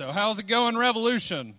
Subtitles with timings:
[0.00, 1.58] So, how's it going, Revolution?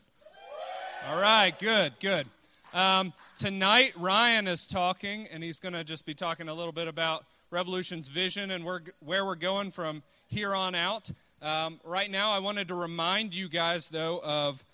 [1.08, 2.26] All right, good, good.
[2.74, 6.88] Um, tonight, Ryan is talking, and he's going to just be talking a little bit
[6.88, 11.12] about Revolution's vision and where, where we're going from here on out.
[11.44, 14.66] Um, right now, I wanted to remind you guys, though, of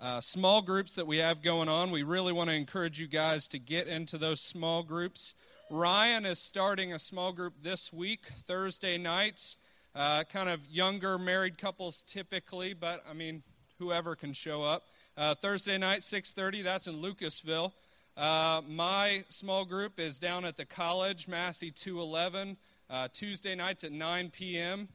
[0.00, 1.90] uh, small groups that we have going on.
[1.90, 5.34] We really want to encourage you guys to get into those small groups.
[5.68, 9.58] Ryan is starting a small group this week, Thursday nights.
[9.94, 13.42] Uh, kind of younger married couples typically, but I mean,
[13.78, 14.84] whoever can show up.
[15.16, 16.62] Uh, Thursday night, 6:30.
[16.62, 17.72] That's in Lucasville.
[18.16, 22.56] Uh, my small group is down at the college, Massie 211.
[22.88, 24.88] Uh, Tuesday nights at 9 p.m.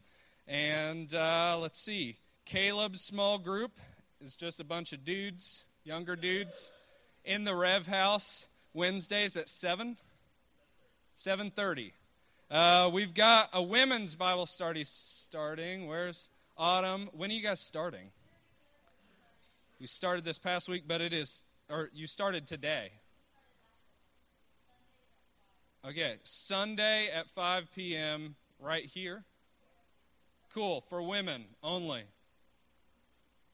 [0.48, 3.72] And uh, let's see, Caleb's small group
[4.22, 6.72] is just a bunch of dudes, younger dudes,
[7.24, 9.98] in the Rev House Wednesdays at 7,
[11.16, 11.92] 7:30.
[12.50, 15.88] Uh, we've got a women's Bible study starting.
[15.88, 17.10] Where's Autumn?
[17.14, 18.12] When are you guys starting?
[19.80, 22.92] You started this past week, but it is, or you started today.
[25.88, 28.36] Okay, Sunday at 5 p.m.
[28.60, 29.24] right here.
[30.54, 32.04] Cool, for women only.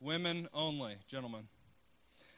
[0.01, 1.47] Women only, gentlemen.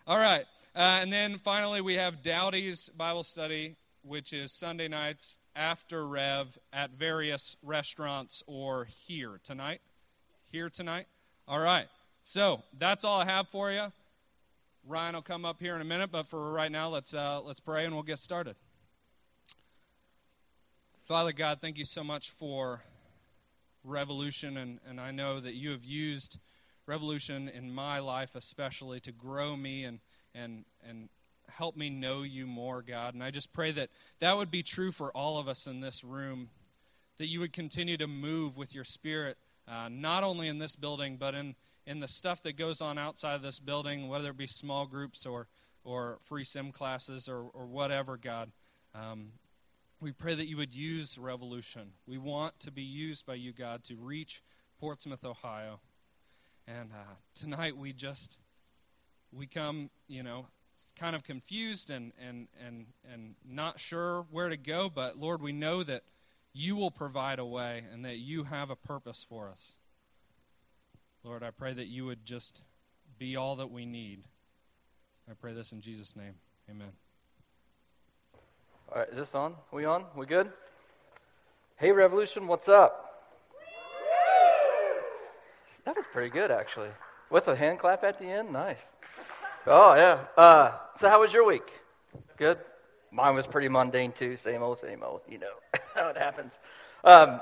[0.05, 0.45] All right,
[0.75, 6.57] uh, and then finally we have Dowdy's Bible study, which is Sunday nights after Rev
[6.71, 9.81] at various restaurants or here tonight.
[10.51, 11.07] Here tonight.
[11.47, 11.87] All right.
[12.21, 13.91] So that's all I have for you.
[14.85, 17.61] Ryan will come up here in a minute, but for right now, let's uh, let's
[17.61, 18.55] pray and we'll get started.
[21.03, 22.81] Father God, thank you so much for
[23.85, 26.39] Revolution, and, and I know that you have used
[26.85, 29.99] Revolution in my life especially to grow me and
[30.35, 31.07] and and
[31.55, 33.13] help me know you more, God.
[33.13, 36.03] And I just pray that that would be true for all of us in this
[36.03, 36.49] room,
[37.17, 39.37] that you would continue to move with your Spirit,
[39.67, 43.35] uh, not only in this building, but in in the stuff that goes on outside
[43.35, 45.47] of this building, whether it be small groups or,
[45.83, 48.51] or free sim classes or, or whatever, God.
[48.95, 49.25] Um,
[49.99, 51.91] we pray that you would use Revolution.
[52.07, 54.41] We want to be used by you, God, to reach
[54.79, 55.79] Portsmouth, Ohio.
[56.67, 58.39] And uh, tonight we just,
[59.31, 60.47] we come, you know,
[60.91, 65.51] kind of confused and, and, and, and not sure where to go, but Lord, we
[65.51, 66.03] know that
[66.53, 69.77] you will provide a way and that you have a purpose for us.
[71.23, 72.63] Lord, I pray that you would just
[73.17, 74.23] be all that we need.
[75.29, 76.33] I pray this in Jesus' name.
[76.69, 76.91] Amen.
[78.91, 79.55] All right, is this on?
[79.71, 80.05] We on?
[80.15, 80.51] We good?
[81.77, 83.09] Hey, Revolution, what's up?
[85.85, 86.89] That was pretty good, actually.
[87.29, 88.53] With a hand clap at the end?
[88.53, 88.93] Nice.
[89.65, 90.19] Oh, yeah.
[90.35, 91.71] Uh, so, how was your week?
[92.35, 92.57] Good?
[93.11, 94.35] Mine was pretty mundane, too.
[94.35, 95.21] Same old, same old.
[95.29, 95.53] You know
[95.95, 96.59] how it happens.
[97.05, 97.39] Um,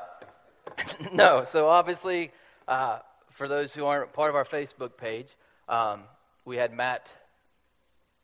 [1.14, 2.32] no, so obviously,
[2.68, 3.00] uh,
[3.32, 5.30] for those who aren't part of our Facebook page,
[5.68, 6.04] um,
[6.46, 7.10] we had Matt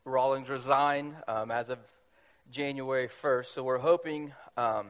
[0.06, 1.80] Rawlings resign um, as of
[2.52, 3.48] January 1st.
[3.48, 4.90] So we're hoping, um,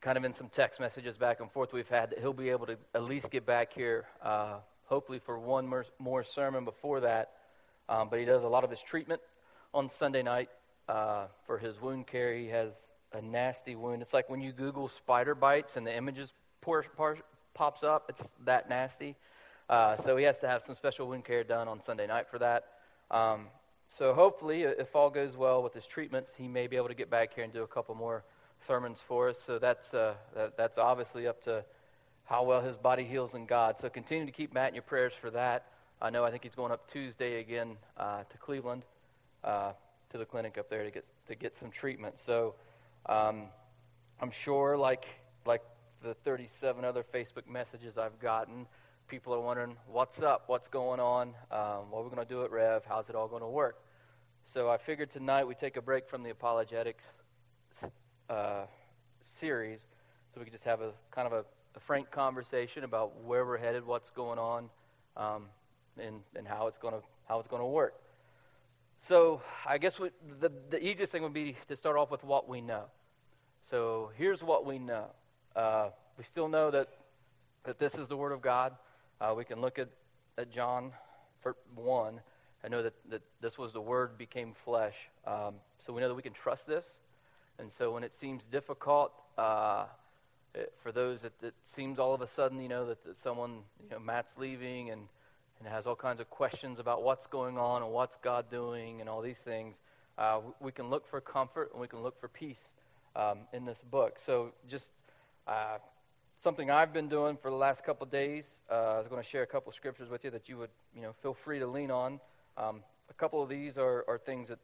[0.00, 2.64] kind of in some text messages back and forth we've had, that he'll be able
[2.66, 4.56] to at least get back here, uh,
[4.86, 7.32] hopefully for one more, more, sermon before that.
[7.88, 9.20] Um, but he does a lot of his treatment
[9.72, 10.48] on Sunday night
[10.88, 12.34] uh, for his wound care.
[12.34, 12.74] He has
[13.12, 14.02] a nasty wound.
[14.02, 16.84] It's like when you Google spider bites and the images pour,
[17.54, 18.06] pops up.
[18.08, 19.16] It's that nasty.
[19.68, 22.38] Uh, so he has to have some special wound care done on Sunday night for
[22.38, 22.64] that.
[23.10, 23.46] Um,
[23.88, 27.10] so hopefully, if all goes well with his treatments, he may be able to get
[27.10, 28.24] back here and do a couple more
[28.66, 29.40] sermons for us.
[29.40, 31.64] So that's uh, that, that's obviously up to
[32.24, 33.78] how well his body heals in God.
[33.78, 35.66] So continue to keep Matt in your prayers for that.
[36.00, 38.82] I know I think he's going up Tuesday again uh, to Cleveland
[39.42, 39.72] uh,
[40.10, 42.20] to the clinic up there to get to get some treatment.
[42.24, 42.54] So
[43.06, 43.44] um,
[44.20, 45.06] I'm sure, like
[45.46, 45.62] like
[46.02, 48.66] the 37 other Facebook messages I've gotten,
[49.08, 50.44] people are wondering, what's up?
[50.46, 51.28] What's going on?
[51.50, 52.82] Um, what are we going to do at Rev?
[52.86, 53.80] How's it all going to work?
[54.52, 57.04] So I figured tonight we take a break from the apologetics
[58.28, 58.64] uh,
[59.38, 59.80] series
[60.32, 61.44] so we could just have a kind of a,
[61.76, 64.68] a, frank conversation about where we're headed, what's going on,
[65.16, 65.46] um,
[65.98, 67.94] and, and how it's going to how it's going to work.
[68.98, 70.10] So I guess we,
[70.40, 72.84] the, the easiest thing would be to start off with what we know.
[73.70, 75.06] So here's what we know.
[75.54, 76.88] Uh, we still know that,
[77.64, 78.74] that this is the Word of God.
[79.20, 79.88] Uh, we can look at,
[80.38, 80.92] at John
[81.74, 82.20] 1
[82.62, 84.96] and know that, that this was the Word became flesh.
[85.26, 86.84] Um, so we know that we can trust this.
[87.58, 89.84] And so when it seems difficult, uh,
[90.54, 93.60] it, for those that it seems all of a sudden, you know, that, that someone,
[93.82, 95.08] you know, Matt's leaving and,
[95.64, 99.08] and has all kinds of questions about what's going on and what's God doing and
[99.08, 99.76] all these things,
[100.18, 102.60] uh, we can look for comfort and we can look for peace
[103.16, 104.18] um, in this book.
[104.26, 104.90] So just
[105.46, 105.78] uh,
[106.36, 108.60] something I've been doing for the last couple days.
[108.70, 110.70] Uh, I was going to share a couple of scriptures with you that you would,
[110.94, 112.20] you know, feel free to lean on.
[112.58, 114.58] Um, a couple of these are, are things that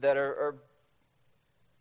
[0.00, 0.56] that are, are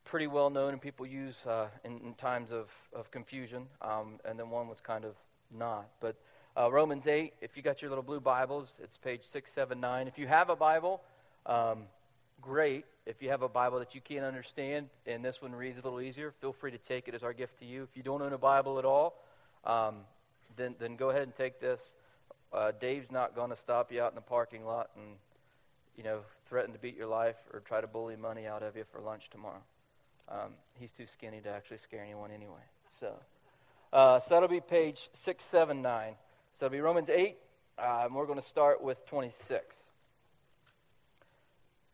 [0.05, 4.37] pretty well known and people use uh, in, in, times of, of confusion, um, and
[4.37, 5.15] then one was kind of
[5.51, 5.87] not.
[5.99, 6.15] But
[6.55, 10.07] uh, Romans 8, if you got your little blue Bibles, it's page 679.
[10.07, 11.01] If you have a Bible,
[11.45, 11.83] um,
[12.41, 12.85] great.
[13.05, 15.99] If you have a Bible that you can't understand and this one reads a little
[15.99, 17.83] easier, feel free to take it as our gift to you.
[17.83, 19.15] If you don't own a Bible at all,
[19.65, 19.95] um,
[20.55, 21.81] then, then go ahead and take this.
[22.53, 25.15] Uh, Dave's not going to stop you out in the parking lot and,
[25.97, 28.83] you know, threaten to beat your life or try to bully money out of you
[28.91, 29.61] for lunch tomorrow.
[30.29, 32.61] Um, he's too skinny to actually scare anyone anyway.
[32.99, 33.15] So,
[33.91, 36.13] uh, so that'll be page 679.
[36.53, 37.35] So it'll be Romans 8,
[37.79, 39.75] uh, and we're going to start with 26.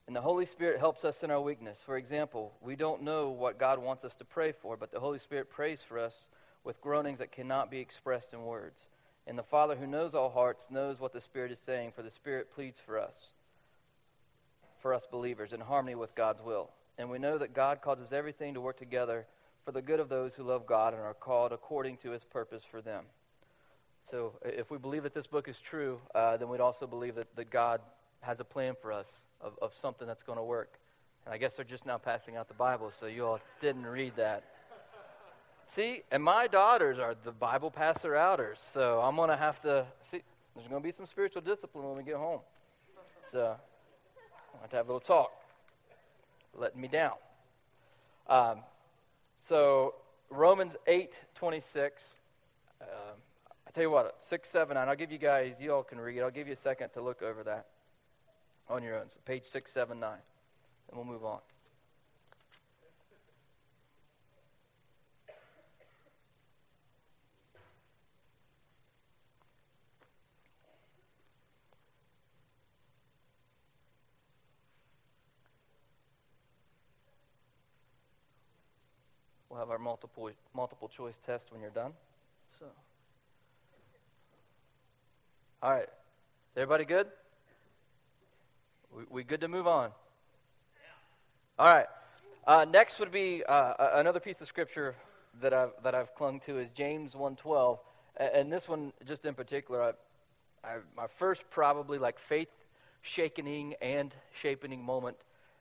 [0.05, 1.79] And the Holy Spirit helps us in our weakness.
[1.85, 5.19] For example, we don't know what God wants us to pray for, but the Holy
[5.19, 6.13] Spirit prays for us
[6.65, 8.81] with groanings that cannot be expressed in words.
[9.25, 12.11] And the Father who knows all hearts knows what the Spirit is saying, for the
[12.11, 13.33] Spirit pleads for us,
[14.81, 16.71] for us believers, in harmony with God's will.
[16.97, 19.25] And we know that God causes everything to work together
[19.63, 22.63] for the good of those who love God and are called according to his purpose
[22.69, 23.05] for them.
[24.09, 27.27] So if we believe that this book is true, uh, then we'd also believe that,
[27.35, 27.79] that God
[28.21, 29.07] has a plan for us
[29.39, 30.79] of, of something that's going to work.
[31.25, 34.15] And I guess they're just now passing out the Bible, so you all didn't read
[34.15, 34.43] that.
[35.67, 39.85] See, and my daughters are the Bible passer outers, so I'm going to have to
[40.09, 40.23] see.
[40.55, 42.39] There's going to be some spiritual discipline when we get home.
[43.31, 43.55] So
[44.55, 45.31] I have to have a little talk,
[46.57, 47.13] letting me down.
[48.27, 48.61] Um,
[49.37, 49.93] so
[50.31, 52.01] Romans 8 26.
[52.81, 52.87] Um,
[53.79, 56.19] tell you what, 679, I'll give you guys, you all can read.
[56.19, 57.67] I'll give you a second to look over that
[58.67, 59.07] on your own.
[59.07, 60.17] So page 679.
[60.89, 61.39] And we'll move on.
[79.49, 81.93] We'll have our multiple multiple choice test when you're done.
[82.59, 82.65] So,
[85.61, 85.89] all right,
[86.55, 87.07] everybody good?
[88.95, 89.91] We, we good to move on?
[91.57, 91.87] All right.
[92.47, 94.95] Uh, next would be uh, another piece of scripture
[95.41, 97.77] that I've, that I've clung to is James 1.12.
[98.15, 99.93] And this one, just in particular,
[100.63, 102.47] I, I, my first probably like faith
[103.01, 105.17] shakening and shapening moment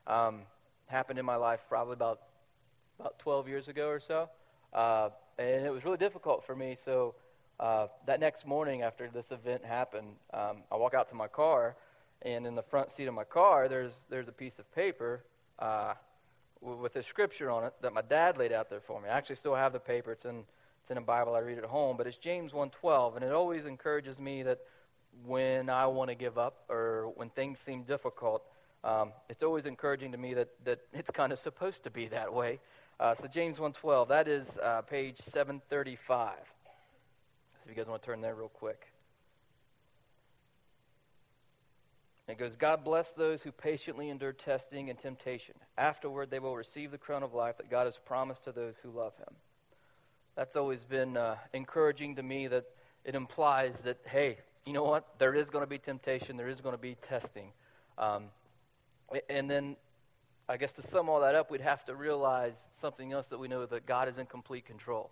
[0.07, 0.43] um,
[0.87, 2.21] happened in my life probably about,
[3.01, 4.29] about 12 years ago or so.
[4.73, 5.09] Uh,
[5.41, 6.77] and it was really difficult for me.
[6.85, 7.17] So
[7.61, 11.77] uh, that next morning after this event happened, um, I walk out to my car–
[12.23, 15.25] and in the front seat of my car, there's, there's a piece of paper
[15.59, 15.95] uh,
[16.61, 19.09] with a scripture on it that my dad laid out there for me.
[19.09, 20.13] I actually still have the paper.
[20.13, 20.43] It's in,
[20.83, 21.35] it's in a Bible.
[21.35, 21.97] I read at home.
[21.97, 24.59] But it's James 1.12, and it always encourages me that
[25.25, 28.43] when I want to give up or when things seem difficult,
[28.83, 32.33] um, it's always encouraging to me that, that it's kind of supposed to be that
[32.33, 32.59] way.
[32.99, 36.35] Uh, so James 1.12, that is uh, page 735.
[37.69, 38.91] If you guys want to turn there real quick.
[42.27, 45.55] And it goes, God bless those who patiently endure testing and temptation.
[45.77, 48.89] Afterward, they will receive the crown of life that God has promised to those who
[48.89, 49.35] love him.
[50.35, 52.65] That's always been uh, encouraging to me that
[53.05, 55.07] it implies that, hey, you know what?
[55.19, 57.53] There is going to be temptation, there is going to be testing.
[57.99, 58.25] Um,
[59.29, 59.77] and then,
[60.49, 63.47] I guess to sum all that up, we'd have to realize something else that we
[63.47, 65.11] know that God is in complete control.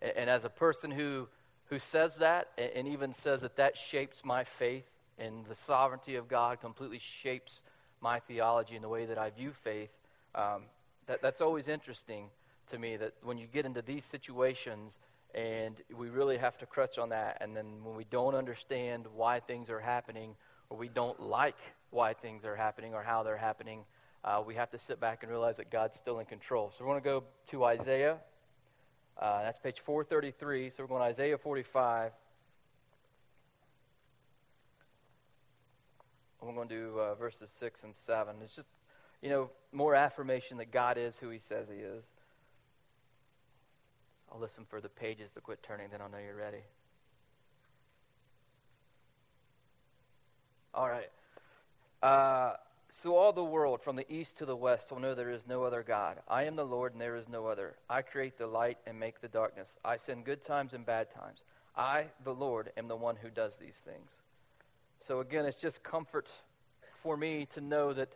[0.00, 1.28] And, and as a person who,
[1.72, 4.84] who says that and even says that that shapes my faith,
[5.18, 7.62] and the sovereignty of God completely shapes
[8.02, 9.96] my theology and the way that I view faith.
[10.34, 10.64] Um,
[11.06, 12.26] that, that's always interesting
[12.72, 14.98] to me that when you get into these situations
[15.34, 19.40] and we really have to crutch on that, and then when we don't understand why
[19.40, 20.34] things are happening
[20.68, 21.56] or we don't like
[21.88, 23.80] why things are happening or how they're happening,
[24.24, 26.70] uh, we have to sit back and realize that God's still in control.
[26.76, 28.18] So we're going to go to Isaiah.
[29.20, 30.70] Uh, that's page 433.
[30.70, 32.12] So we're going to Isaiah 45.
[36.44, 38.34] we're going to do uh, verses 6 and 7.
[38.42, 38.68] It's just,
[39.22, 42.04] you know, more affirmation that God is who he says he is.
[44.30, 46.64] I'll listen for the pages to quit turning, then I'll know you're ready.
[50.74, 51.10] All right.
[52.02, 52.56] Uh,
[52.94, 55.64] so all the world, from the east to the west, will know there is no
[55.64, 56.18] other God.
[56.28, 57.74] I am the Lord, and there is no other.
[57.88, 59.78] I create the light and make the darkness.
[59.82, 61.42] I send good times and bad times.
[61.74, 64.10] I, the Lord, am the one who does these things.
[65.06, 66.28] So again, it's just comfort
[67.02, 68.10] for me to know that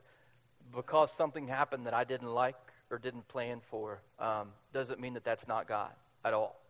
[0.75, 2.57] because something happened that I didn't like
[2.91, 5.91] or didn't plan for, um, doesn't mean that that's not God
[6.23, 6.61] at all.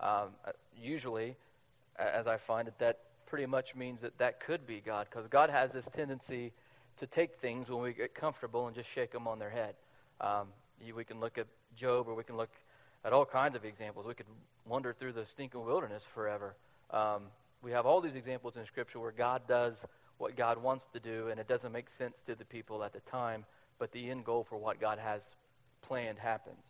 [0.00, 1.36] Um, uh, usually,
[1.96, 5.50] as I find it, that pretty much means that that could be God, because God
[5.50, 6.52] has this tendency
[6.98, 9.74] to take things when we get comfortable and just shake them on their head.
[10.20, 10.48] Um,
[10.94, 11.46] we can look at
[11.76, 12.50] Job, or we can look
[13.04, 14.06] at all kinds of examples.
[14.06, 14.26] We could
[14.66, 16.54] wander through the stinking wilderness forever.
[16.90, 17.24] Um,
[17.62, 19.76] we have all these examples in Scripture where God does
[20.18, 23.00] what God wants to do, and it doesn't make sense to the people at the
[23.00, 23.44] time,
[23.78, 25.22] but the end goal for what God has
[25.82, 26.64] planned happens.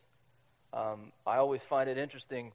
[0.72, 2.52] Um, I always find it interesting.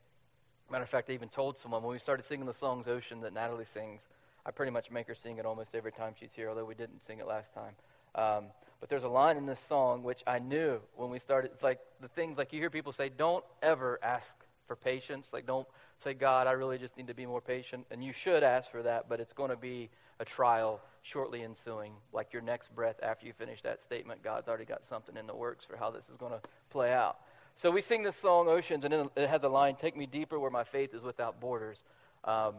[0.72, 3.34] Matter of fact, I even told someone when we started singing the songs Ocean that
[3.34, 4.02] Natalie sings,
[4.50, 7.06] I pretty much make her sing it almost every time she's here, although we didn't
[7.06, 7.74] sing it last time.
[8.15, 8.46] Um,
[8.79, 11.51] but there's a line in this song which I knew when we started.
[11.51, 14.25] It's like the things like you hear people say, don't ever ask
[14.65, 15.27] for patience.
[15.32, 15.68] Like, don't
[16.03, 17.86] say, God, I really just need to be more patient.
[17.91, 21.94] And you should ask for that, but it's going to be a trial shortly ensuing.
[22.12, 25.36] Like your next breath after you finish that statement, God's already got something in the
[25.36, 26.41] works for how this is going to
[26.72, 27.20] play out.
[27.56, 30.50] So we sing this song, Oceans, and it has a line, Take me deeper where
[30.50, 31.84] my faith is without borders.
[32.24, 32.56] Um,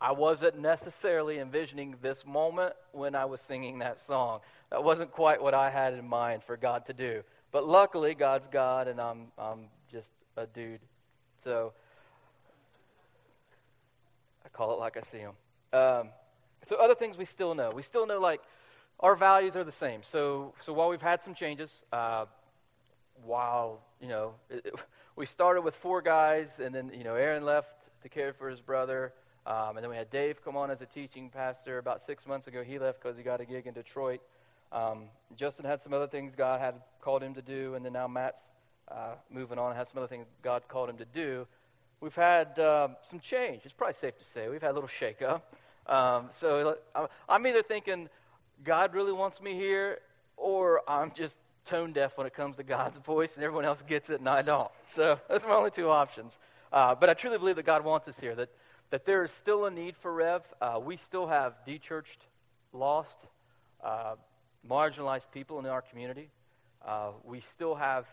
[0.00, 4.40] I wasn't necessarily envisioning this moment when I was singing that song.
[4.70, 7.22] That wasn't quite what I had in mind for God to do.
[7.52, 10.80] But luckily, God's God, and I'm, I'm just a dude.
[11.44, 11.72] So
[14.44, 15.32] I call it like I see him.
[15.72, 16.08] Um,
[16.64, 17.70] so other things we still know.
[17.70, 18.40] We still know, like,
[19.00, 20.02] our values are the same.
[20.02, 22.26] So, so while we've had some changes, uh,
[23.24, 24.74] while you know, it, it,
[25.16, 28.60] we started with four guys, and then you know, Aaron left to care for his
[28.60, 29.12] brother,
[29.46, 31.78] um, and then we had Dave come on as a teaching pastor.
[31.78, 34.20] About six months ago, he left because he got a gig in Detroit.
[34.72, 35.04] Um,
[35.36, 38.42] Justin had some other things God had called him to do, and then now Matt's
[38.88, 41.46] uh, moving on, has some other things God called him to do.
[42.00, 43.62] We've had uh, some change.
[43.64, 45.42] It's probably safe to say we've had a little shakeup.
[45.86, 46.76] Um, so
[47.28, 48.08] I'm either thinking
[48.64, 49.98] God really wants me here,
[50.36, 54.10] or I'm just tone deaf when it comes to God's voice, and everyone else gets
[54.10, 54.70] it and I don't.
[54.86, 56.38] So those are my only two options.
[56.72, 58.48] Uh, but I truly believe that God wants us here, that,
[58.90, 60.42] that there is still a need for Rev.
[60.60, 62.26] Uh, we still have dechurched,
[62.72, 63.16] lost,
[63.82, 64.14] uh,
[64.68, 66.28] marginalized people in our community.
[66.84, 68.06] Uh, we still have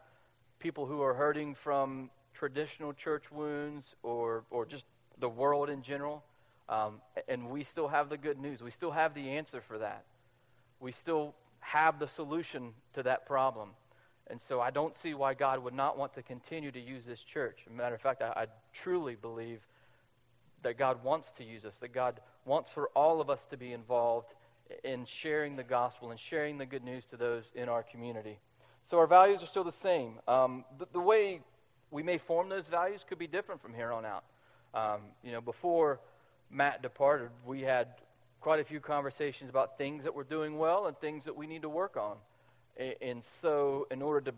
[0.60, 4.86] people who are hurting from traditional church wounds or, or just
[5.20, 6.24] the world in general.
[6.70, 8.62] Um, and we still have the good news.
[8.62, 10.04] We still have the answer for that.
[10.80, 13.70] We still have the solution to that problem.
[14.30, 17.22] And so I don't see why God would not want to continue to use this
[17.22, 17.60] church.
[17.66, 19.62] As a matter of fact, I, I truly believe
[20.64, 23.74] that God wants to use us, that God wants for all of us to be
[23.74, 24.34] involved
[24.84, 28.40] in sharing the gospel and sharing the good news to those in our community.
[28.86, 30.20] So our values are still the same.
[30.28, 31.42] Um, the, the, way
[31.92, 34.24] we may form those values could be different from here on out.
[34.74, 36.00] Um, you know, before
[36.50, 37.88] Matt departed, we had
[38.40, 41.64] quite a few conversations about things that we're doing well and things that we need
[41.64, 42.18] to work on.
[43.02, 44.38] And so, in order to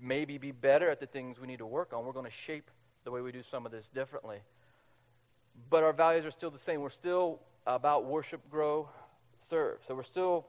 [0.00, 2.70] maybe be better at the things we need to work on, we're going to shape
[3.04, 4.38] the way we do some of this differently.
[5.68, 6.80] But our values are still the same.
[6.80, 8.88] We're still about worship, grow,
[9.48, 9.78] serve.
[9.86, 10.46] So we're still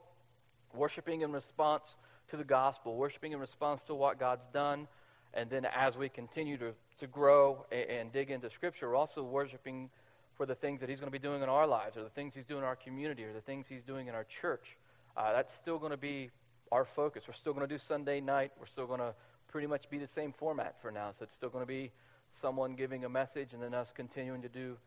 [0.74, 1.96] worshiping in response
[2.30, 4.88] to the gospel, worshiping in response to what God's done.
[5.34, 9.22] And then as we continue to, to grow and, and dig into Scripture, we're also
[9.22, 9.90] worshiping
[10.34, 12.34] for the things that He's going to be doing in our lives, or the things
[12.34, 14.76] He's doing in our community, or the things He's doing in our church.
[15.16, 16.30] Uh, that's still going to be
[16.70, 17.24] our focus.
[17.28, 18.52] We're still going to do Sunday night.
[18.58, 19.14] We're still going to
[19.48, 21.10] pretty much be the same format for now.
[21.18, 21.92] So it's still going to be
[22.30, 24.78] someone giving a message, and then us continuing to do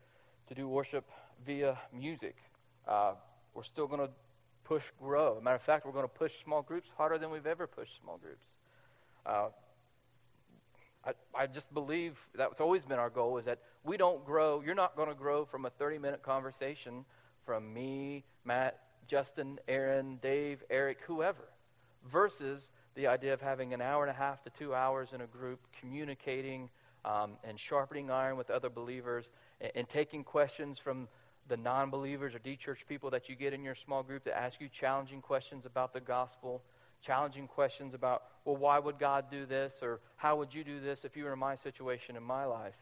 [0.48, 1.04] to do worship
[1.44, 2.36] via music.
[2.86, 3.14] Uh,
[3.54, 4.10] we're still going to
[4.64, 5.40] push grow.
[5.40, 8.18] matter of fact, we're going to push small groups harder than we've ever pushed small
[8.18, 8.46] groups.
[9.24, 9.48] Uh,
[11.04, 14.62] I, I just believe that's always been our goal is that we don't grow.
[14.64, 17.04] You're not going to grow from a 30 minute conversation
[17.44, 21.48] from me, Matt, Justin, Aaron, Dave, Eric, whoever,
[22.10, 25.26] versus the idea of having an hour and a half to two hours in a
[25.26, 26.68] group communicating
[27.04, 29.26] um, and sharpening iron with other believers
[29.60, 31.08] and, and taking questions from
[31.48, 34.36] the non believers or de church people that you get in your small group to
[34.36, 36.62] ask you challenging questions about the gospel
[37.06, 39.74] challenging questions about, well, why would God do this?
[39.82, 42.74] Or how would you do this if you were in my situation in my life?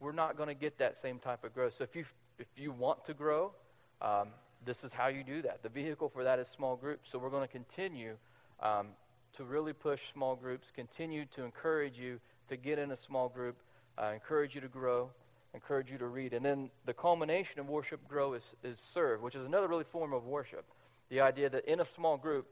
[0.00, 1.74] We're not going to get that same type of growth.
[1.76, 2.04] So if you,
[2.38, 3.52] if you want to grow,
[4.00, 4.28] um,
[4.64, 5.62] this is how you do that.
[5.62, 7.10] The vehicle for that is small groups.
[7.10, 8.16] So we're going to continue
[8.62, 8.88] um,
[9.36, 13.56] to really push small groups, continue to encourage you to get in a small group,
[14.00, 15.10] uh, encourage you to grow,
[15.54, 16.32] encourage you to read.
[16.32, 20.12] And then the culmination of worship grow is, is serve, which is another really form
[20.12, 20.64] of worship.
[21.08, 22.46] The idea that in a small group,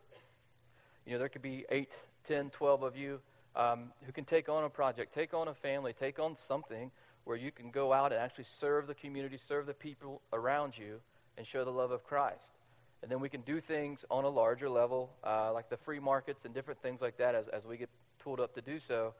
[1.05, 1.91] you know, there could be 8,
[2.25, 3.21] 10, 12 of you
[3.55, 6.91] um, who can take on a project, take on a family, take on something
[7.25, 11.01] where you can go out and actually serve the community, serve the people around you,
[11.37, 12.53] and show the love of Christ.
[13.03, 16.45] And then we can do things on a larger level, uh, like the free markets
[16.45, 17.91] and different things like that as, as we get
[18.23, 19.15] tooled up to do so.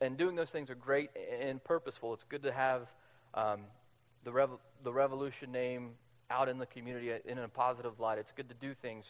[0.00, 1.10] And doing those things are great
[1.40, 2.14] and purposeful.
[2.14, 2.88] It's good to have
[3.34, 3.60] um,
[4.24, 5.90] the, rev- the Revolution name
[6.30, 8.18] out in the community in a positive light.
[8.18, 9.06] It's good to do things,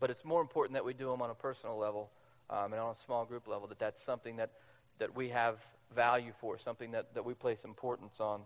[0.00, 2.10] but it's more important that we do them on a personal level
[2.50, 4.50] um, and on a small group level, that that's something that,
[4.98, 5.58] that we have
[5.94, 8.42] value for, something that, that we place importance on.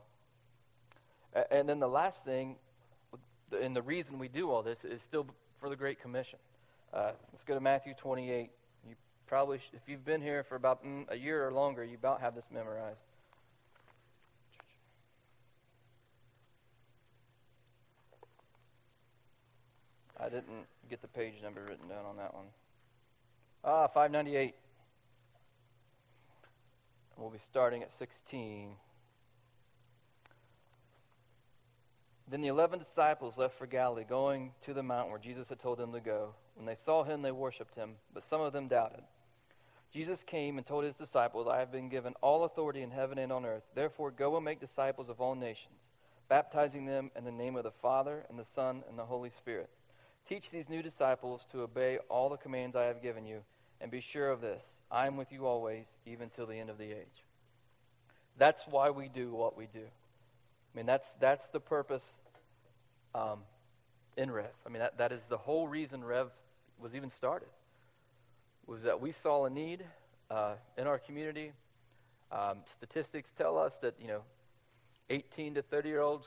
[1.50, 2.56] And then the last thing,
[3.60, 5.26] and the reason we do all this, is still
[5.60, 6.38] for the Great Commission.
[6.92, 8.50] Uh, let's go to Matthew 28.
[9.26, 12.34] Probably, if you've been here for about mm, a year or longer, you about have
[12.34, 13.00] this memorized.
[20.18, 22.46] I didn't get the page number written down on that one.
[23.64, 24.54] Ah, 598.
[27.16, 28.70] We'll be starting at 16.
[32.28, 35.78] Then the eleven disciples left for Galilee, going to the mountain where Jesus had told
[35.78, 36.34] them to go.
[36.54, 39.02] When they saw him, they worshipped him, but some of them doubted.
[39.92, 43.32] Jesus came and told his disciples, I have been given all authority in heaven and
[43.32, 43.64] on earth.
[43.74, 45.80] Therefore, go and make disciples of all nations,
[46.28, 49.70] baptizing them in the name of the Father, and the Son, and the Holy Spirit
[50.28, 53.42] Teach these new disciples to obey all the commands I have given you,
[53.80, 56.78] and be sure of this I am with you always, even till the end of
[56.78, 57.24] the age.
[58.36, 59.84] That's why we do what we do.
[59.84, 62.04] I mean, that's, that's the purpose
[63.14, 63.40] um,
[64.16, 64.50] in Rev.
[64.66, 66.30] I mean, that, that is the whole reason Rev
[66.78, 67.48] was even started,
[68.66, 69.84] was that we saw a need
[70.30, 71.52] uh, in our community.
[72.32, 74.22] Um, statistics tell us that, you know,
[75.10, 76.26] 18 to 30 year olds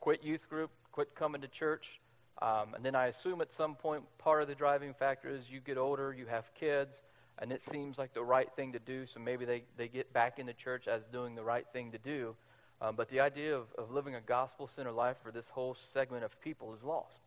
[0.00, 2.00] quit youth group, quit coming to church.
[2.42, 5.60] Um, and then I assume at some point part of the driving factor is you
[5.60, 7.02] get older, you have kids,
[7.38, 10.38] and it seems like the right thing to do, so maybe they, they get back
[10.38, 12.34] into church as doing the right thing to do.
[12.82, 16.24] Um, but the idea of, of living a gospel centered life for this whole segment
[16.24, 17.20] of people is lost.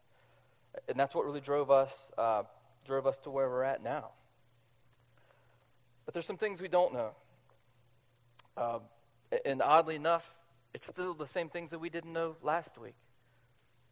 [0.88, 2.44] And that's what really drove us, uh,
[2.88, 4.10] drove us to where we're at now.
[6.06, 7.12] But there's some things we don't know.
[8.58, 8.82] Um,
[9.46, 10.36] and oddly enough,
[10.74, 12.96] it's still the same things that we didn't know last week.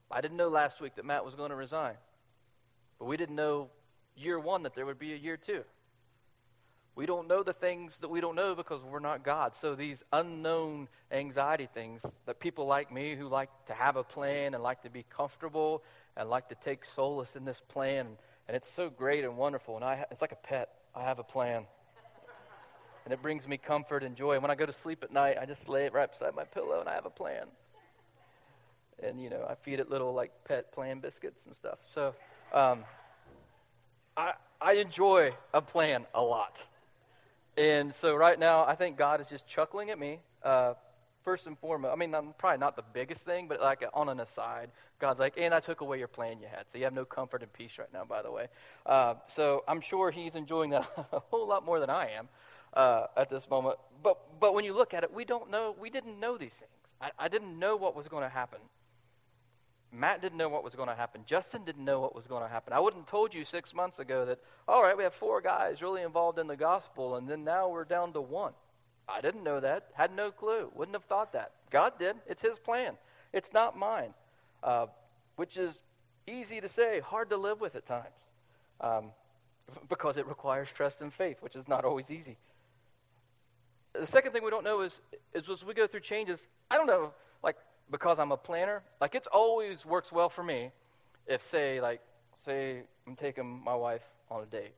[0.10, 1.96] I didn't know last week that Matt was going to resign.
[3.00, 3.70] But we didn't know
[4.15, 5.64] year one that there would be a year two.
[6.94, 9.55] We don't know the things that we don't know because we're not God.
[9.55, 14.53] So these unknown anxiety things that people like me who like to have a plan
[14.53, 15.83] and like to be comfortable
[16.18, 18.07] and like to take solace in this plan,
[18.48, 19.77] and it's so great and wonderful.
[19.77, 20.70] And I, it's like a pet.
[20.94, 21.66] I have a plan.
[23.05, 24.33] And it brings me comfort and joy.
[24.33, 26.44] And when I go to sleep at night, I just lay it right beside my
[26.44, 27.48] pillow and I have a plan
[29.03, 31.79] and you know I feed it little like pet plan biscuits and stuff.
[31.94, 32.14] So
[32.53, 32.83] um,
[34.16, 36.59] I I enjoy a plan a lot,
[37.57, 40.20] and so right now I think God is just chuckling at me.
[40.44, 40.74] Uh,
[41.24, 44.20] first and foremost, I mean I'm probably not the biggest thing, but like on an
[44.20, 47.05] aside, God's like, and I took away your plan you had, so you have no
[47.05, 48.05] comfort and peace right now.
[48.05, 48.48] By the way,
[48.85, 52.29] uh, so I'm sure He's enjoying that a whole lot more than I am.
[52.74, 53.77] Uh, at this moment.
[54.01, 56.72] But, but when you look at it, we don't know, we didn't know these things.
[57.01, 58.60] I, I didn't know what was going to happen.
[59.92, 61.24] Matt didn't know what was going to happen.
[61.25, 62.72] Justin didn't know what was going to happen.
[62.72, 65.81] I wouldn't have told you six months ago that, all right, we have four guys
[65.81, 68.53] really involved in the gospel, and then now we're down to one.
[69.07, 69.88] I didn't know that.
[69.94, 70.72] Had no clue.
[70.74, 71.51] Wouldn't have thought that.
[71.72, 72.16] God did.
[72.25, 72.94] It's His plan.
[73.34, 74.14] It's not mine,
[74.64, 74.86] uh,
[75.36, 75.84] which is
[76.25, 78.29] easy to say, hard to live with at times,
[78.79, 79.12] um,
[79.90, 82.38] because it requires trust and faith, which is not always easy.
[83.94, 85.01] The second thing we don't know is,
[85.34, 87.58] is as we go through changes, I don't know, like
[87.90, 90.72] because I'm a planner, like it's always works well for me
[91.27, 92.01] if say like
[92.44, 94.74] say I'm taking my wife on a date.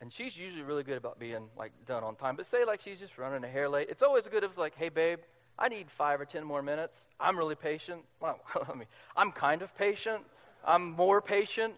[0.00, 2.36] And she's usually really good about being like done on time.
[2.36, 3.88] But say like she's just running a hair late.
[3.90, 5.20] It's always good if like, hey babe,
[5.58, 7.02] I need five or ten more minutes.
[7.18, 8.02] I'm really patient.
[8.20, 10.22] Well, I mean, I'm kind of patient.
[10.64, 11.74] I'm more patient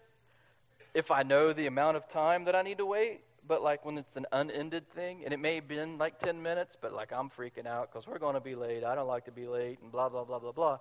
[0.93, 3.97] if I know the amount of time that I need to wait but like when
[3.97, 7.29] it's an unended thing, and it may have been like 10 minutes, but like I'm
[7.29, 8.83] freaking out because we're going to be late.
[8.83, 10.79] I don't like to be late, and blah, blah, blah, blah, blah.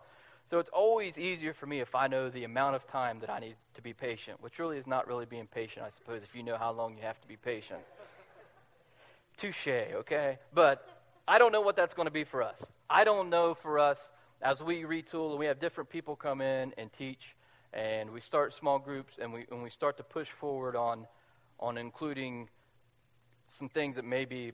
[0.48, 3.40] So it's always easier for me if I know the amount of time that I
[3.40, 6.44] need to be patient, which really is not really being patient, I suppose, if you
[6.44, 7.80] know how long you have to be patient.
[9.36, 10.38] Touche, okay?
[10.54, 10.88] But
[11.26, 12.64] I don't know what that's going to be for us.
[12.88, 16.72] I don't know for us as we retool and we have different people come in
[16.78, 17.34] and teach,
[17.72, 21.08] and we start small groups, and we, and we start to push forward on,
[21.58, 22.48] on including
[23.56, 24.52] some things that may be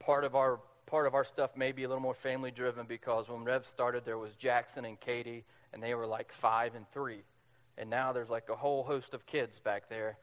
[0.00, 3.28] part of our part of our stuff may be a little more family driven because
[3.28, 7.22] when Rev started there was Jackson and Katie and they were like five and three.
[7.78, 10.18] And now there's like a whole host of kids back there.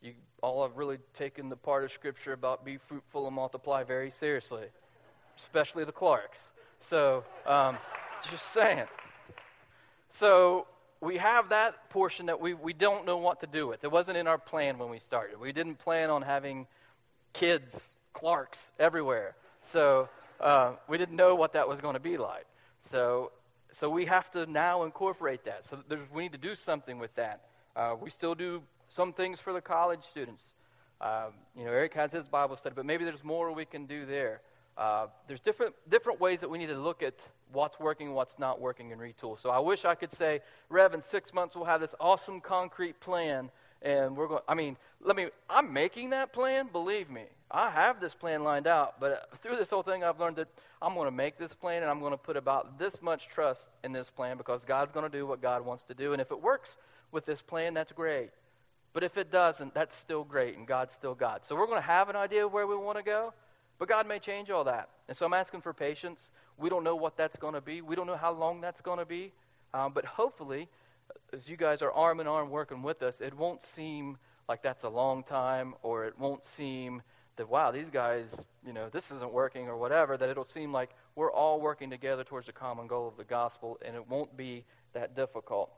[0.00, 4.10] You all have really taken the part of scripture about be fruitful and multiply very
[4.10, 4.66] seriously,
[5.36, 6.38] especially the Clarks.
[6.80, 7.76] So, um,
[8.30, 8.86] just saying.
[10.10, 10.66] So,
[11.00, 13.84] we have that portion that we, we don't know what to do with.
[13.84, 15.38] It wasn't in our plan when we started.
[15.38, 16.66] We didn't plan on having
[17.34, 17.78] kids
[18.14, 19.34] Clarks everywhere.
[19.60, 20.08] So
[20.40, 22.46] uh, we didn't know what that was going to be like.
[22.80, 23.32] So,
[23.72, 25.66] so we have to now incorporate that.
[25.66, 27.42] So we need to do something with that.
[27.76, 30.42] Uh, we still do some things for the college students.
[31.00, 34.06] Um, you know, Eric has his Bible study, but maybe there's more we can do
[34.06, 34.40] there.
[34.76, 37.14] Uh, there's different, different ways that we need to look at
[37.52, 39.40] what's working, what's not working, and retool.
[39.40, 43.00] So I wish I could say, Rev, in six months we'll have this awesome concrete
[43.00, 43.50] plan,
[43.84, 44.42] and we're going.
[44.48, 45.28] I mean, let me.
[45.48, 46.68] I'm making that plan.
[46.72, 48.98] Believe me, I have this plan lined out.
[48.98, 50.48] But through this whole thing, I've learned that
[50.82, 53.68] I'm going to make this plan, and I'm going to put about this much trust
[53.84, 56.32] in this plan because God's going to do what God wants to do, and if
[56.32, 56.76] it works
[57.12, 58.30] with this plan, that's great.
[58.94, 61.44] But if it doesn't, that's still great, and God's still God.
[61.44, 63.34] So we're going to have an idea of where we want to go.
[63.78, 64.88] But God may change all that.
[65.08, 66.30] And so I'm asking for patience.
[66.56, 68.98] We don't know what that's going to be, we don't know how long that's going
[68.98, 69.32] to be.
[69.74, 70.68] Um, but hopefully,
[71.32, 74.16] as you guys are arm in arm working with us, it won't seem
[74.48, 77.02] like that's a long time, or it won't seem
[77.36, 78.26] that, wow, these guys,
[78.64, 82.24] you know, this isn't working or whatever, that it'll seem like we're all working together
[82.24, 85.70] towards the common goal of the gospel, and it won't be that difficult.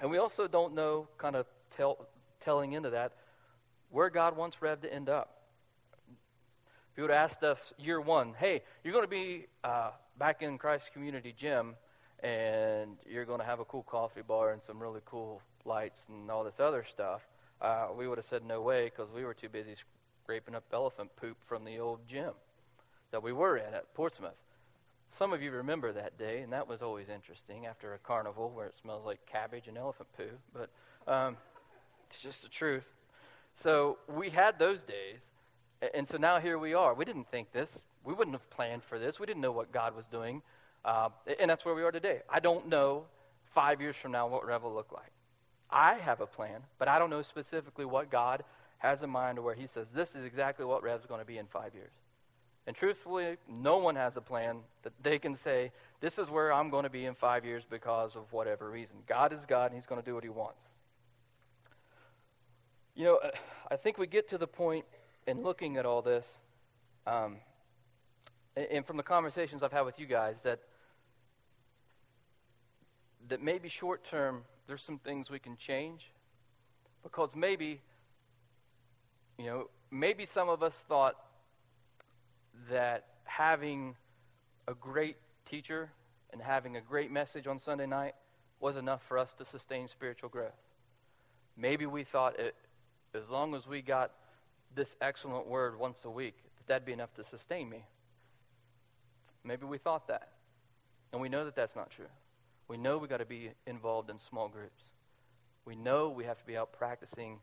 [0.00, 2.06] And we also don't know, kind of tell,
[2.40, 3.12] telling into that,
[3.90, 5.42] where God wants Rev to end up.
[6.08, 10.42] If you would have asked us year one, hey, you're going to be uh, back
[10.42, 11.76] in Christ Community Gym,
[12.24, 16.30] and you're going to have a cool coffee bar and some really cool lights and
[16.30, 17.20] all this other stuff,
[17.60, 19.76] uh, we would have said no way because we were too busy
[20.22, 22.32] scraping up elephant poop from the old gym
[23.10, 24.32] that we were in at Portsmouth.
[25.18, 28.66] Some of you remember that day, and that was always interesting after a carnival where
[28.66, 30.70] it smells like cabbage and elephant poo, but
[31.06, 31.36] um,
[32.08, 32.86] it's just the truth.
[33.54, 35.30] So we had those days,
[35.92, 36.94] and so now here we are.
[36.94, 37.82] We didn't think this.
[38.02, 39.20] We wouldn't have planned for this.
[39.20, 40.42] We didn't know what God was doing.
[40.84, 41.08] Uh,
[41.40, 42.20] and that's where we are today.
[42.28, 43.04] I don't know
[43.54, 45.10] five years from now what Rev will look like.
[45.70, 48.44] I have a plan, but I don't know specifically what God
[48.78, 51.38] has in mind or where He says, this is exactly what Rev's going to be
[51.38, 51.92] in five years.
[52.66, 55.70] And truthfully, no one has a plan that they can say,
[56.00, 58.96] this is where I'm going to be in five years because of whatever reason.
[59.06, 60.60] God is God, and He's going to do what He wants.
[62.94, 63.20] You know,
[63.70, 64.84] I think we get to the point
[65.26, 66.28] in looking at all this,
[67.06, 67.38] um,
[68.56, 70.60] and from the conversations I've had with you guys, that
[73.28, 76.10] that maybe short term there's some things we can change,
[77.02, 77.80] because maybe,
[79.38, 81.16] you know, maybe some of us thought
[82.70, 83.94] that having
[84.66, 85.16] a great
[85.48, 85.90] teacher
[86.32, 88.14] and having a great message on Sunday night
[88.60, 90.56] was enough for us to sustain spiritual growth.
[91.56, 92.54] Maybe we thought it,
[93.14, 94.12] as long as we got
[94.74, 97.84] this excellent word once a week, that that'd be enough to sustain me.
[99.44, 100.30] Maybe we thought that.
[101.12, 102.06] And we know that that's not true.
[102.68, 104.82] We know we've got to be involved in small groups.
[105.64, 107.38] We know we have to be out practicing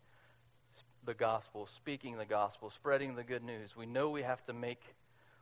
[1.05, 3.75] the gospel, speaking the gospel, spreading the good news.
[3.75, 4.81] We know we have to make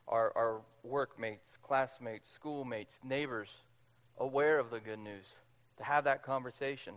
[0.07, 3.49] our, our workmates, classmates, schoolmates, neighbors
[4.17, 5.25] aware of the good news,
[5.77, 6.93] to have that conversation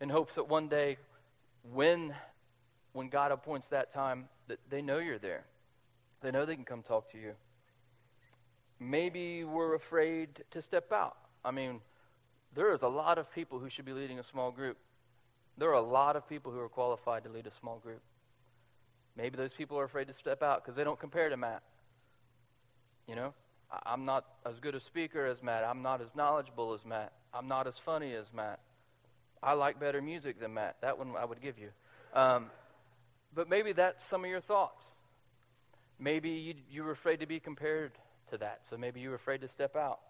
[0.00, 0.96] in hopes that one day
[1.62, 2.14] when
[2.92, 5.44] when God appoints that time, that they know you're there.
[6.22, 7.34] They know they can come talk to you.
[8.78, 11.16] Maybe we're afraid to step out.
[11.44, 11.80] I mean,
[12.54, 14.76] there is a lot of people who should be leading a small group.
[15.56, 18.00] There are a lot of people who are qualified to lead a small group.
[19.16, 21.62] Maybe those people are afraid to step out because they don't compare to Matt.
[23.06, 23.34] You know,
[23.84, 25.64] I'm not as good a speaker as Matt.
[25.64, 27.12] I'm not as knowledgeable as Matt.
[27.34, 28.60] I'm not as funny as Matt.
[29.42, 30.76] I like better music than Matt.
[30.82, 31.70] That one I would give you.
[32.18, 32.46] Um,
[33.34, 34.84] but maybe that's some of your thoughts.
[35.98, 37.92] Maybe you, you were afraid to be compared
[38.30, 40.00] to that, so maybe you were afraid to step out.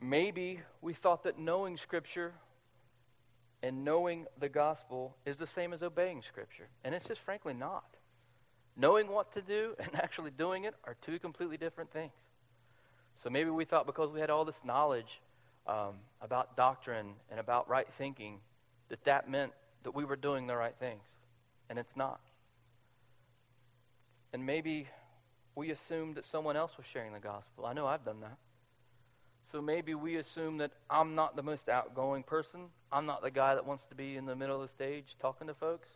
[0.00, 2.32] Maybe we thought that knowing Scripture
[3.62, 7.84] and knowing the gospel is the same as obeying Scripture, and it's just frankly not.
[8.76, 12.12] Knowing what to do and actually doing it are two completely different things.
[13.22, 15.20] So maybe we thought because we had all this knowledge
[15.66, 18.40] um, about doctrine and about right thinking
[18.88, 19.52] that that meant
[19.84, 21.02] that we were doing the right things
[21.68, 22.20] and it's not.
[24.32, 24.88] And maybe
[25.54, 27.64] we assumed that someone else was sharing the gospel.
[27.64, 28.36] I know I've done that.
[29.56, 32.66] So maybe we assume that I'm not the most outgoing person.
[32.92, 35.46] I'm not the guy that wants to be in the middle of the stage talking
[35.46, 35.88] to folks.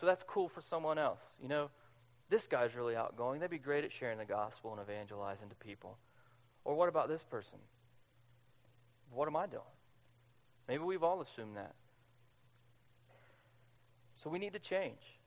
[0.00, 1.20] So that's cool for someone else.
[1.38, 1.68] You know,
[2.30, 3.38] this guy's really outgoing.
[3.38, 5.98] They'd be great at sharing the gospel and evangelizing to people.
[6.64, 7.58] Or what about this person?
[9.12, 9.62] What am I doing?
[10.66, 11.74] Maybe we've all assumed that.
[14.22, 15.18] So we need to change.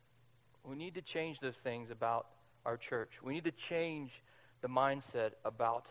[0.64, 2.30] We need to change those things about
[2.66, 3.12] our church.
[3.22, 4.24] We need to change
[4.62, 5.86] the mindset about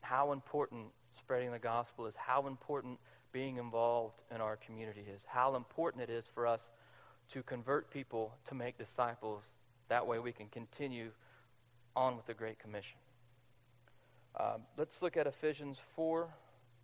[0.00, 0.92] how important
[1.24, 2.98] spreading the gospel is, how important
[3.32, 6.70] being involved in our community is, how important it is for us
[7.32, 9.42] to convert people to make disciples
[9.88, 11.10] That way we can continue
[11.96, 12.98] on with the Great Commission.
[14.38, 16.28] Um, let's look at Ephesians 4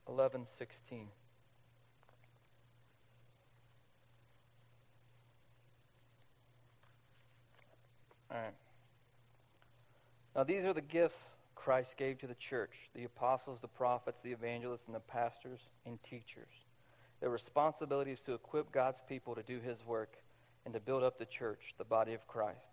[0.08, 1.08] 11, 16.
[8.30, 8.54] All right.
[10.34, 11.22] Now, these are the gifts
[11.60, 16.02] Christ gave to the church the apostles, the prophets, the evangelists, and the pastors and
[16.02, 16.48] teachers.
[17.20, 20.14] Their responsibility is to equip God's people to do his work
[20.64, 22.64] and to build up the church, the body of Christ.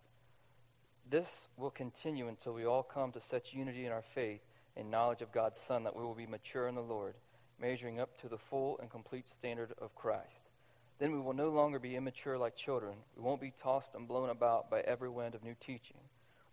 [1.09, 4.39] This will continue until we all come to such unity in our faith
[4.77, 7.15] and knowledge of God's Son that we will be mature in the Lord,
[7.59, 10.47] measuring up to the full and complete standard of Christ.
[10.97, 12.95] Then we will no longer be immature like children.
[13.17, 15.97] We won't be tossed and blown about by every wind of new teaching.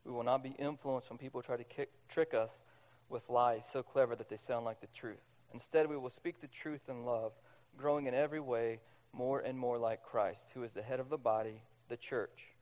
[0.04, 2.62] We will not be influenced when people try to kick, trick us
[3.08, 5.22] with lies so clever that they sound like the truth.
[5.52, 7.32] Instead, we will speak the truth in love,
[7.76, 8.80] growing in every way
[9.12, 12.54] more and more like Christ, who is the head of the body, the church.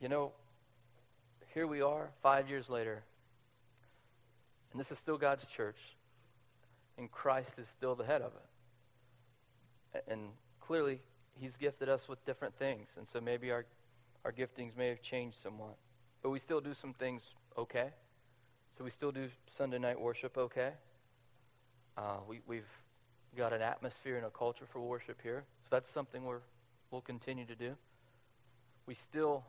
[0.00, 0.32] You know,
[1.54, 3.02] here we are, five years later,
[4.72, 5.78] and this is still God's church,
[6.98, 8.32] and Christ is still the head of
[9.94, 10.04] it.
[10.08, 10.28] And
[10.60, 11.00] clearly,
[11.38, 13.64] He's gifted us with different things, and so maybe our,
[14.26, 15.76] our giftings may have changed somewhat.
[16.20, 17.22] But we still do some things
[17.56, 17.90] okay.
[18.76, 20.72] So we still do Sunday night worship okay.
[21.96, 22.66] Uh, we, we've
[23.36, 25.44] got an atmosphere and a culture for worship here.
[25.62, 26.40] So that's something we're,
[26.90, 27.76] we'll continue to do.
[28.86, 29.44] We still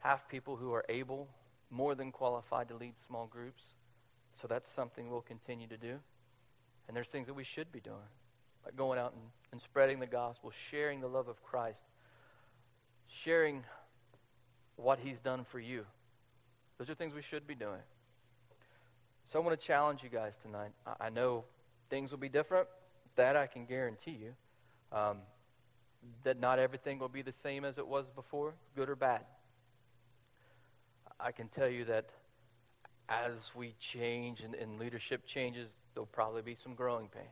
[0.00, 1.28] have people who are able,
[1.70, 3.62] more than qualified to lead small groups.
[4.34, 5.94] So that's something we'll continue to do.
[6.88, 7.96] And there's things that we should be doing,
[8.64, 11.78] like going out and, and spreading the gospel, sharing the love of Christ,
[13.06, 13.62] sharing
[14.78, 15.84] what he's done for you.
[16.78, 17.80] Those are things we should be doing.
[19.24, 20.70] So I want to challenge you guys tonight.
[21.00, 21.44] I, know
[21.90, 22.68] things will be different.
[23.16, 24.96] That I can guarantee you.
[24.96, 25.18] Um,
[26.22, 29.22] that not everything will be the same as it was before, good or bad.
[31.20, 32.06] I can tell you that
[33.08, 37.26] as we change and, and leadership changes, there'll probably be some growing pains.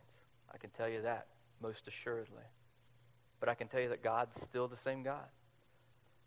[0.53, 1.29] I can tell you that,
[1.63, 2.43] most assuredly.
[3.39, 5.27] But I can tell you that God's still the same God.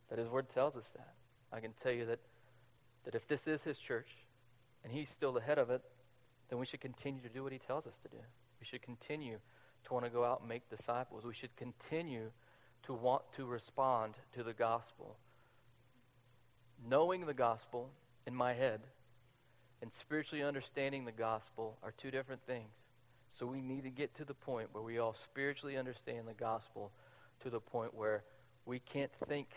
[0.09, 1.13] That His Word tells us that.
[1.51, 2.19] I can tell you that,
[3.05, 4.09] that if this is His church
[4.83, 5.81] and He's still the head of it,
[6.49, 8.17] then we should continue to do what He tells us to do.
[8.59, 9.37] We should continue
[9.85, 11.23] to want to go out and make disciples.
[11.23, 12.31] We should continue
[12.83, 15.17] to want to respond to the gospel
[16.87, 17.89] knowing the gospel
[18.25, 18.81] in my head
[19.81, 22.71] and spiritually understanding the gospel are two different things.
[23.31, 26.91] So we need to get to the point where we all spiritually understand the gospel
[27.41, 28.23] to the point where
[28.65, 29.47] we can't think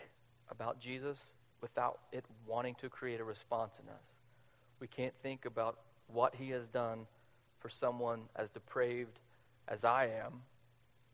[0.49, 1.17] about Jesus
[1.61, 4.03] without it wanting to create a response in us.
[4.79, 7.07] We can't think about what he has done
[7.59, 9.19] for someone as depraved
[9.67, 10.41] as I am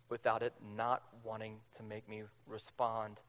[0.10, 3.20] without it not wanting to make me respond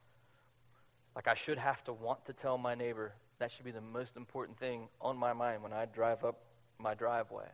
[1.15, 3.13] like I should have to want to tell my neighbor.
[3.39, 6.41] That should be the most important thing on my mind when I drive up
[6.79, 7.47] my driveway.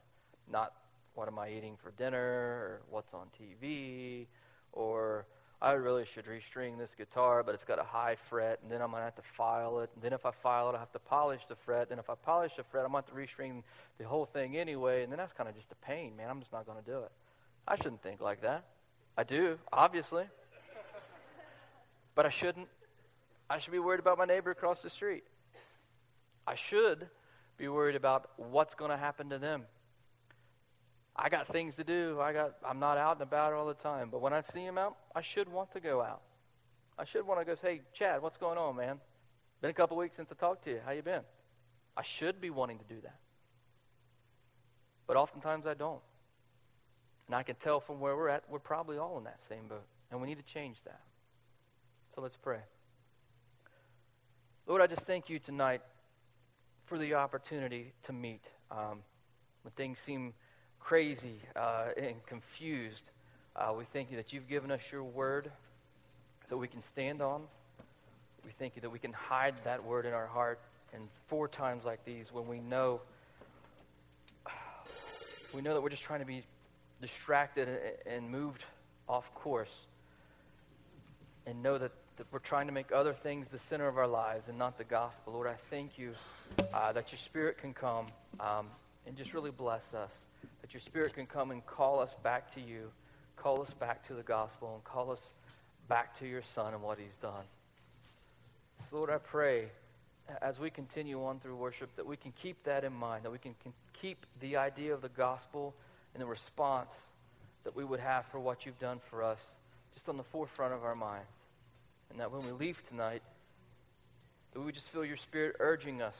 [0.51, 0.73] Not
[1.15, 4.27] what am I eating for dinner or what's on TV
[4.71, 5.25] or
[5.61, 8.91] I really should restring this guitar, but it's got a high fret, and then I'm
[8.91, 9.89] going to have to file it.
[9.95, 11.89] And then if I file it, I have to polish the fret.
[11.89, 13.63] Then if I polish the fret, I'm going to have to restring
[13.97, 15.01] the whole thing anyway.
[15.01, 16.29] And then that's kind of just a pain, man.
[16.29, 17.11] I'm just not going to do it.
[17.67, 18.65] I shouldn't think like that.
[19.17, 20.25] I do, obviously.
[22.13, 22.67] but I shouldn't
[23.49, 25.23] I should be worried about my neighbor across the street.
[26.45, 27.07] I should
[27.57, 29.63] be worried about what's going to happen to them.
[31.17, 32.19] I got things to do.
[32.21, 34.77] I got I'm not out and about all the time, but when I see him
[34.77, 36.21] out, I should want to go out.
[36.97, 38.99] I should want to go say, "Hey, Chad, what's going on, man?
[39.61, 40.81] Been a couple weeks since I talked to you.
[40.85, 41.23] How you been?"
[41.95, 43.17] I should be wanting to do that.
[45.07, 46.01] But oftentimes I don't.
[47.25, 49.85] And I can tell from where we're at, we're probably all in that same boat,
[50.11, 51.01] and we need to change that.
[52.13, 52.59] So let's pray.
[54.67, 55.81] Lord, I just thank you tonight
[56.85, 58.45] for the opportunity to meet.
[58.69, 59.01] Um,
[59.63, 60.33] when things seem
[60.87, 63.01] crazy uh, and confused,
[63.57, 65.51] uh, we thank you that you've given us your word
[66.47, 67.41] that we can stand on.
[68.45, 70.61] We thank you that we can hide that word in our heart.
[70.93, 73.01] And four times like these, when we know,
[75.53, 76.45] we know that we're just trying to be
[77.01, 77.67] distracted
[78.05, 78.63] and moved
[79.09, 79.75] off course,
[81.45, 84.47] and know that that we're trying to make other things the center of our lives
[84.47, 85.33] and not the gospel.
[85.33, 86.13] Lord, I thank you
[86.73, 88.07] uh, that your spirit can come
[88.39, 88.67] um,
[89.05, 90.26] and just really bless us.
[90.67, 92.91] That your spirit can come and call us back to you,
[93.37, 95.21] call us back to the gospel, and call us
[95.87, 97.45] back to your son and what he's done.
[98.89, 99.69] So, Lord, I pray
[100.41, 103.37] as we continue on through worship that we can keep that in mind, that we
[103.37, 105.73] can, can keep the idea of the gospel
[106.13, 106.91] and the response
[107.63, 109.39] that we would have for what you've done for us
[109.93, 111.31] just on the forefront of our minds.
[112.09, 113.21] And that when we leave tonight,
[114.51, 116.15] that we just feel your spirit urging us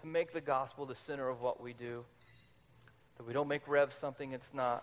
[0.00, 2.04] to make the gospel the center of what we do.
[3.22, 4.82] That we don't make Rev something it's not.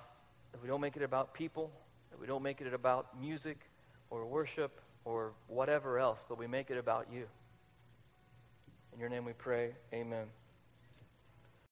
[0.54, 1.74] That we don't make it about people.
[2.10, 3.60] That we don't make it about music
[4.10, 7.26] or worship or whatever else, but we make it about you.
[8.94, 9.72] In your name we pray.
[9.94, 10.28] Amen.